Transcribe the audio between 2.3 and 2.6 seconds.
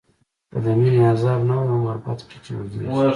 چی